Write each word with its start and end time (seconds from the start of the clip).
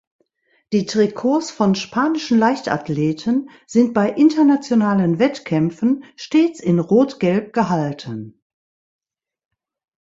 Die 0.73 0.87
Trikots 0.87 1.51
von 1.51 1.75
spanischen 1.75 2.39
Leichtathleten 2.39 3.51
sind 3.67 3.93
bei 3.93 4.09
internationalen 4.09 5.19
Wettkämpfen 5.19 6.05
stets 6.15 6.59
in 6.59 6.79
Rot-Gelb 6.79 7.53
gehalten. 7.53 8.41